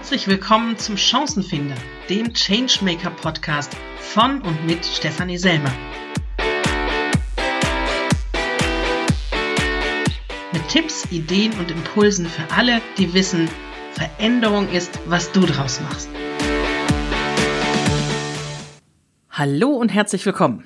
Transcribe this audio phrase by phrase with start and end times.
[0.00, 1.74] Herzlich willkommen zum Chancenfinder,
[2.08, 5.70] dem Changemaker Podcast von und mit Stefanie Selmer.
[10.52, 13.46] Mit Tipps, Ideen und Impulsen für alle, die wissen,
[13.92, 16.08] Veränderung ist, was du draus machst.
[19.30, 20.64] Hallo und herzlich willkommen.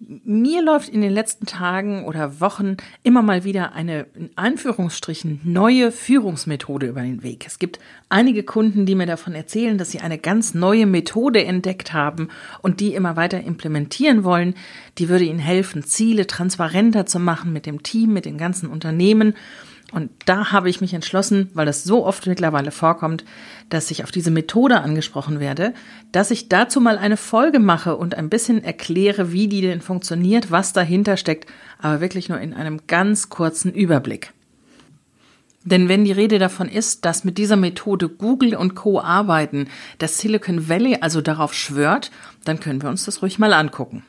[0.00, 5.92] Mir läuft in den letzten Tagen oder Wochen immer mal wieder eine in Anführungsstrichen neue
[5.92, 7.46] Führungsmethode über den Weg.
[7.46, 7.78] Es gibt
[8.08, 12.28] einige Kunden, die mir davon erzählen, dass sie eine ganz neue Methode entdeckt haben
[12.60, 14.54] und die immer weiter implementieren wollen.
[14.98, 19.34] Die würde ihnen helfen, Ziele transparenter zu machen mit dem Team, mit den ganzen Unternehmen
[19.94, 23.24] und da habe ich mich entschlossen, weil das so oft mittlerweile vorkommt,
[23.70, 25.72] dass ich auf diese Methode angesprochen werde,
[26.10, 30.50] dass ich dazu mal eine Folge mache und ein bisschen erkläre, wie die denn funktioniert,
[30.50, 31.48] was dahinter steckt,
[31.78, 34.32] aber wirklich nur in einem ganz kurzen Überblick.
[35.62, 40.18] Denn wenn die Rede davon ist, dass mit dieser Methode Google und Co arbeiten, dass
[40.18, 42.10] Silicon Valley also darauf schwört,
[42.44, 44.02] dann können wir uns das ruhig mal angucken.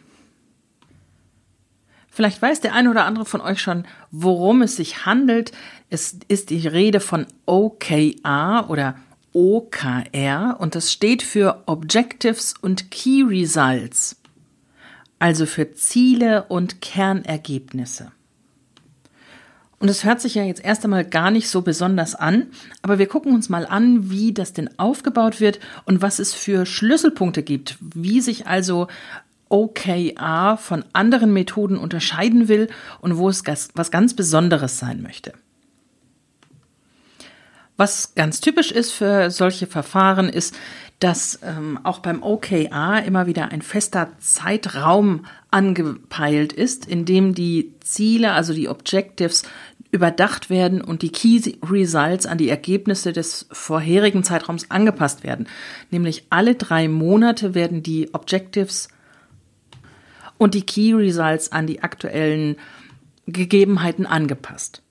[2.16, 5.52] Vielleicht weiß der eine oder andere von euch schon, worum es sich handelt.
[5.90, 8.96] Es ist die Rede von OKR oder
[9.34, 14.16] OKR und das steht für Objectives und Key Results,
[15.20, 18.14] also für Ziele und Kernergebnisse.
[19.78, 22.48] Und es hört sich ja jetzt erst einmal gar nicht so besonders an,
[22.82, 26.66] aber wir gucken uns mal an, wie das denn aufgebaut wird und was es für
[26.66, 28.88] Schlüsselpunkte gibt, wie sich also
[29.50, 32.68] OKR von anderen Methoden unterscheiden will
[33.02, 33.44] und wo es
[33.74, 35.34] was ganz Besonderes sein möchte.
[37.78, 40.56] Was ganz typisch ist für solche Verfahren ist,
[41.00, 47.74] dass ähm, auch beim OKR immer wieder ein fester Zeitraum angepeilt ist, in dem die
[47.82, 49.44] Ziele, also die Objectives,
[49.92, 55.48] überdacht werden und die Key Results an die Ergebnisse des vorherigen Zeitraums angepasst werden.
[55.92, 58.90] Nämlich alle drei Monate werden die Objectives
[60.38, 62.58] und die Key Results an die aktuellen
[63.28, 64.82] Gegebenheiten angepasst.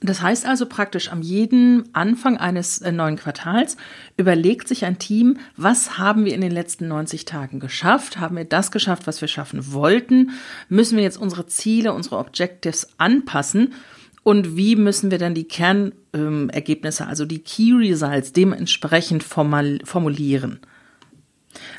[0.00, 3.78] Das heißt also praktisch am jeden Anfang eines äh, neuen Quartals
[4.18, 8.18] überlegt sich ein Team, was haben wir in den letzten 90 Tagen geschafft?
[8.18, 10.32] Haben wir das geschafft, was wir schaffen wollten?
[10.68, 13.72] Müssen wir jetzt unsere Ziele, unsere Objectives anpassen?
[14.22, 20.60] Und wie müssen wir dann die Kernergebnisse, ähm, also die Key Results dementsprechend formulieren?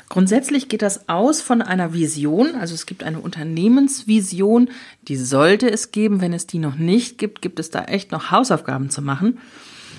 [0.08, 4.70] Grundsätzlich geht das aus von einer Vision, also es gibt eine Unternehmensvision,
[5.02, 6.20] die sollte es geben.
[6.20, 9.38] Wenn es die noch nicht gibt, gibt es da echt noch Hausaufgaben zu machen.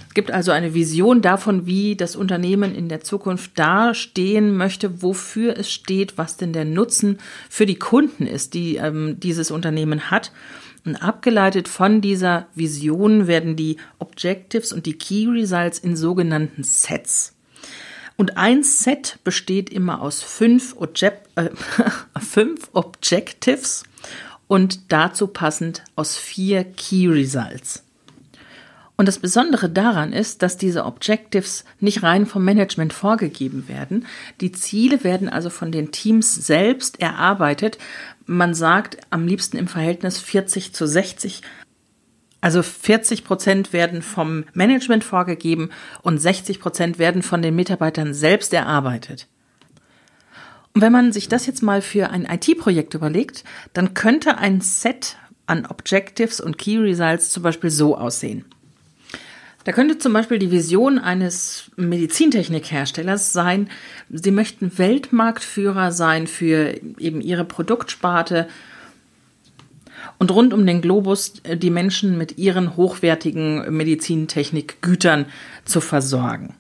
[0.08, 5.56] Es gibt also eine Vision davon, wie das Unternehmen in der Zukunft dastehen möchte, wofür
[5.56, 10.32] es steht, was denn der Nutzen für die Kunden ist, die ähm, dieses Unternehmen hat.
[10.84, 17.36] Und abgeleitet von dieser Vision werden die Objectives und die Key Results in sogenannten Sets
[18.20, 21.52] und ein Set besteht immer aus fünf, Object äh,
[22.20, 23.86] fünf Objectives
[24.50, 27.86] und dazu passend aus vier Key Results.
[28.98, 34.06] Und das Besondere daran ist, dass diese Objectives nicht rein vom Management vorgegeben werden.
[34.42, 37.78] Die Ziele werden also von den Teams selbst erarbeitet.
[38.26, 41.42] Man sagt am liebsten im Verhältnis 40 zu 60
[42.42, 45.70] also 40 Prozent werden vom Management vorgegeben
[46.02, 49.28] und 60 Prozent werden von den Mitarbeitern selbst erarbeitet.
[50.74, 55.18] Und wenn man sich das jetzt mal für ein IT-Projekt überlegt, dann könnte ein Set
[55.48, 58.46] an Objectives und Key Results zum Beispiel so aussehen.
[59.66, 63.70] Da könnte zum Beispiel die Vision eines Medizintechnikherstellers sein,
[64.10, 68.48] sie möchten Weltmarktführer sein für eben ihre Produktsparte
[70.20, 75.26] und rund um den Globus äh, die Menschen mit ihren hochwertigen Medizintechnikgütern
[75.66, 76.56] zu versorgen.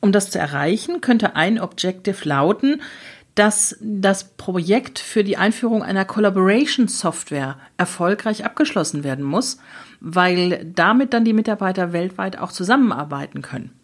[0.00, 2.80] Um das zu erreichen, könnte ein Objective lauten,
[3.34, 9.58] dass das Projekt für die Einführung einer Collaboration Software erfolgreich abgeschlossen werden muss,
[10.00, 13.77] weil damit dann die Mitarbeiter weltweit auch zusammenarbeiten können.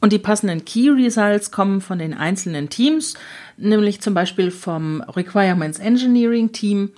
[0.00, 3.14] Und die passenden Key Results kommen von den einzelnen Teams,
[3.56, 6.90] nämlich zum Beispiel vom Requirements Engineering Team,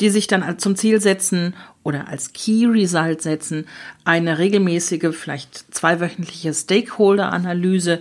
[0.00, 1.54] die sich dann zum Ziel setzen
[1.84, 3.66] oder als Key Result setzen,
[4.04, 8.00] eine regelmäßige, vielleicht zweiwöchentliche Stakeholder-Analyse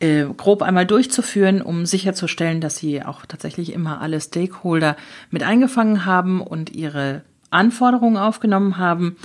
[0.00, 4.96] äh, grob einmal durchzuführen, um sicherzustellen, dass sie auch tatsächlich immer alle Stakeholder
[5.30, 9.16] mit eingefangen haben und ihre Anforderungen aufgenommen haben.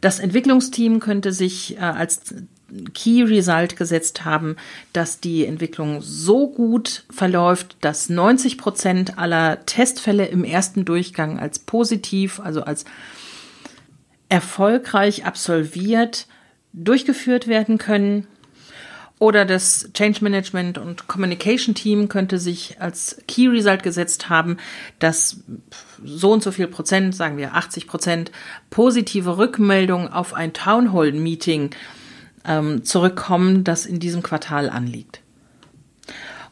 [0.00, 2.34] Das Entwicklungsteam könnte sich äh, als
[2.94, 4.56] Key Result gesetzt haben,
[4.92, 11.58] dass die Entwicklung so gut verläuft, dass 90 Prozent aller Testfälle im ersten Durchgang als
[11.58, 12.84] positiv, also als
[14.28, 16.26] erfolgreich absolviert
[16.72, 18.26] durchgeführt werden können.
[19.20, 24.56] Oder das Change Management und Communication Team könnte sich als Key Result gesetzt haben,
[24.98, 25.42] dass
[26.02, 28.32] so und so viel Prozent, sagen wir 80 Prozent,
[28.70, 31.68] positive Rückmeldungen auf ein Town Hall Meeting
[32.46, 35.20] ähm, zurückkommen, das in diesem Quartal anliegt.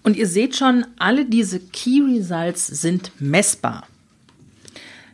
[0.03, 3.87] Und ihr seht schon, alle diese Key Results sind messbar.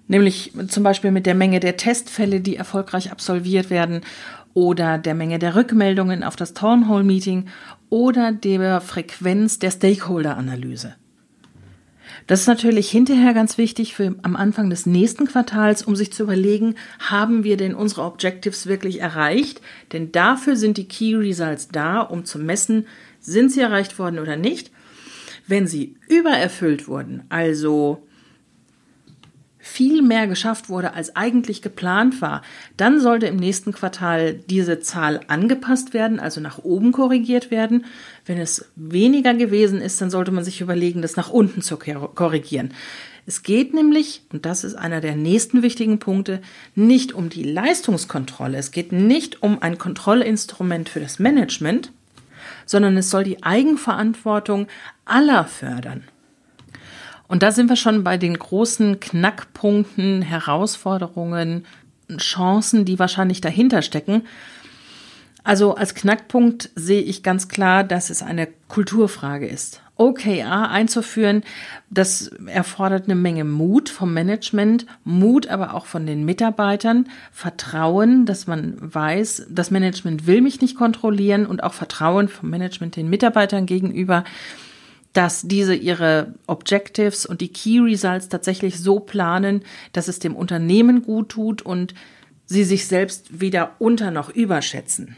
[0.08, 4.02] Nämlich zum Beispiel mit der Menge der Testfälle, die erfolgreich absolviert werden
[4.54, 7.46] oder der Menge der Rückmeldungen auf das Town Hall Meeting
[7.90, 10.94] oder der Frequenz der Stakeholder-Analyse.
[12.26, 16.22] Das ist natürlich hinterher ganz wichtig für am Anfang des nächsten Quartals, um sich zu
[16.22, 19.60] überlegen, haben wir denn unsere Objectives wirklich erreicht?
[19.92, 22.86] Denn dafür sind die Key Results da, um zu messen,
[23.20, 24.70] sind sie erreicht worden oder nicht.
[25.46, 28.06] Wenn sie übererfüllt wurden, also
[29.64, 32.42] viel mehr geschafft wurde, als eigentlich geplant war,
[32.76, 37.86] dann sollte im nächsten Quartal diese Zahl angepasst werden, also nach oben korrigiert werden.
[38.26, 42.74] Wenn es weniger gewesen ist, dann sollte man sich überlegen, das nach unten zu korrigieren.
[43.24, 46.42] Es geht nämlich, und das ist einer der nächsten wichtigen Punkte,
[46.74, 48.58] nicht um die Leistungskontrolle.
[48.58, 51.90] Es geht nicht um ein Kontrollinstrument für das Management,
[52.66, 54.66] sondern es soll die Eigenverantwortung
[55.06, 56.04] aller fördern.
[57.28, 61.64] Und da sind wir schon bei den großen Knackpunkten, Herausforderungen,
[62.18, 64.22] Chancen, die wahrscheinlich dahinter stecken.
[65.42, 69.82] Also als Knackpunkt sehe ich ganz klar, dass es eine Kulturfrage ist.
[69.96, 71.44] OKR einzuführen,
[71.88, 78.48] das erfordert eine Menge Mut vom Management, Mut aber auch von den Mitarbeitern, Vertrauen, dass
[78.48, 83.66] man weiß, das Management will mich nicht kontrollieren und auch Vertrauen vom Management den Mitarbeitern
[83.66, 84.24] gegenüber,
[85.14, 89.62] dass diese ihre Objectives und die Key Results tatsächlich so planen,
[89.92, 91.94] dass es dem Unternehmen gut tut und
[92.46, 95.16] sie sich selbst weder unter noch überschätzen.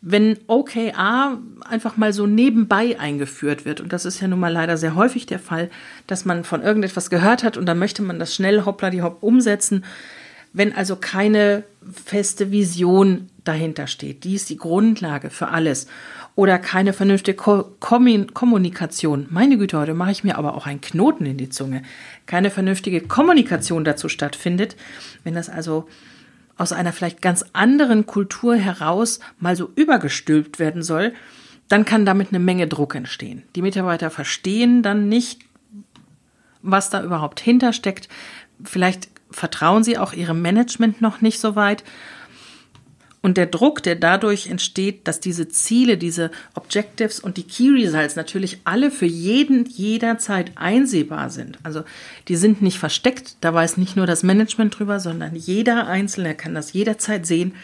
[0.00, 1.38] Wenn OKR
[1.68, 5.26] einfach mal so nebenbei eingeführt wird, und das ist ja nun mal leider sehr häufig
[5.26, 5.70] der Fall,
[6.06, 9.22] dass man von irgendetwas gehört hat und dann möchte man das schnell hoppla die hopp
[9.22, 9.84] umsetzen,
[10.52, 15.88] wenn also keine feste Vision dahinter steht, die ist die Grundlage für alles
[16.36, 19.26] oder keine vernünftige Ko Kommunikation.
[19.30, 21.82] Meine Güte, heute mache ich mir aber auch einen Knoten in die Zunge.
[22.26, 24.76] Keine vernünftige Kommunikation dazu stattfindet,
[25.22, 25.88] wenn das also
[26.56, 31.12] aus einer vielleicht ganz anderen Kultur heraus mal so übergestülpt werden soll,
[31.68, 33.42] dann kann damit eine Menge Druck entstehen.
[33.56, 35.40] Die Mitarbeiter verstehen dann nicht,
[36.62, 38.08] was da überhaupt hintersteckt.
[38.62, 41.82] Vielleicht vertrauen sie auch ihrem Management noch nicht so weit
[43.24, 48.16] und der Druck, der dadurch entsteht, dass diese Ziele, diese Objectives und die Key Results
[48.16, 51.56] natürlich alle für jeden jederzeit einsehbar sind.
[51.62, 51.84] Also
[52.28, 56.54] die sind nicht versteckt, da weiß nicht nur das Management drüber, sondern jeder Einzelne kann
[56.54, 57.54] das jederzeit sehen.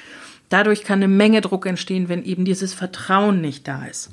[0.49, 4.09] Dadurch kann eine Menge Druck entstehen, wenn eben dieses Vertrauen nicht da ist.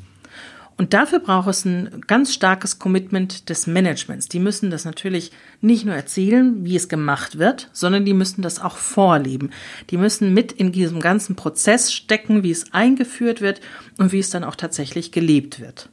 [0.78, 4.30] Und dafür braucht es ein ganz starkes Commitment des Managements.
[4.30, 8.62] Die müssen das natürlich nicht nur erzählen, wie es gemacht wird, sondern die müssen das
[8.62, 9.50] auch vorleben.
[9.90, 13.60] Die müssen mit in diesem ganzen Prozess stecken, wie es eingeführt wird
[13.98, 15.90] und wie es dann auch tatsächlich gelebt wird.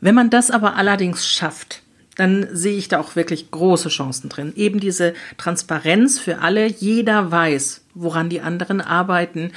[0.00, 1.82] Wenn man das aber allerdings schafft,
[2.16, 4.52] dann sehe ich da auch wirklich große Chancen drin.
[4.54, 6.66] Eben diese Transparenz für alle.
[6.66, 9.52] Jeder weiß, woran die anderen arbeiten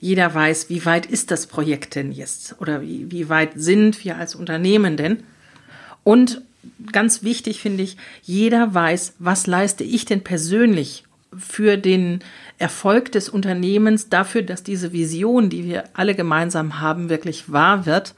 [0.00, 4.16] jeder weiß, wie weit ist das Projekt denn jetzt oder wie, wie weit sind wir
[4.16, 5.22] als Unternehmen denn.
[6.04, 6.42] Und
[6.92, 11.04] ganz wichtig finde ich, jeder weiß, was leiste ich denn persönlich
[11.36, 12.20] für den
[12.58, 18.14] Erfolg des Unternehmens, dafür, dass diese Vision, die wir alle gemeinsam haben, wirklich wahr wird.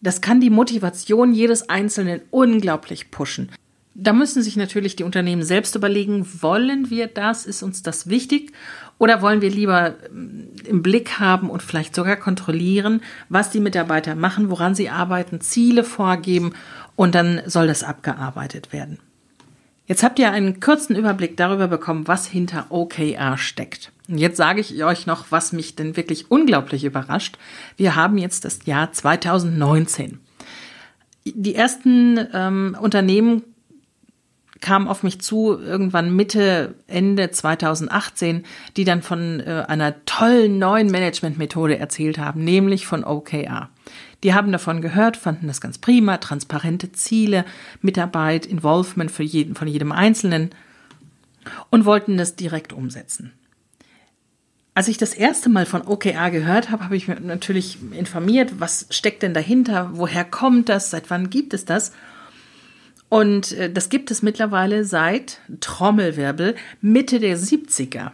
[0.00, 3.50] Das kann die Motivation jedes Einzelnen unglaublich pushen.
[3.98, 8.52] Da müssen sich natürlich die Unternehmen selbst überlegen, wollen wir das, ist uns das wichtig
[8.98, 13.00] oder wollen wir lieber ähm, im Blick haben und vielleicht sogar kontrollieren,
[13.30, 16.52] was die Mitarbeiter machen, woran sie arbeiten, Ziele vorgeben
[16.94, 18.98] und dann soll das abgearbeitet werden.
[19.86, 23.92] Jetzt habt ihr einen kurzen Überblick darüber bekommen, was hinter OKR steckt.
[24.08, 27.38] Und jetzt sage ich euch noch, was mich denn wirklich unglaublich überrascht.
[27.78, 30.20] Wir haben jetzt das Jahr 2019.
[31.24, 33.42] Die ersten ähm, Unternehmen
[34.66, 38.44] kam auf mich zu, irgendwann Mitte, Ende 2018,
[38.76, 43.68] die dann von äh, einer tollen neuen Managementmethode erzählt haben, nämlich von OKR.
[44.24, 47.44] Die haben davon gehört, fanden das ganz prima, transparente Ziele,
[47.80, 50.50] Mitarbeit, Involvement für jeden, von jedem Einzelnen
[51.70, 53.30] und wollten das direkt umsetzen.
[54.74, 58.88] Als ich das erste Mal von OKR gehört habe, habe ich mich natürlich informiert, was
[58.90, 61.92] steckt denn dahinter, woher kommt das, seit wann gibt es das?
[63.08, 68.10] Und äh, das gibt es mittlerweile seit Trommelwirbel Mitte der 70er.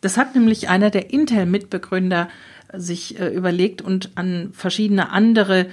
[0.00, 2.28] Das hat nämlich einer der Intel-Mitbegründer
[2.72, 5.66] sich äh, überlegt und an verschiedene andere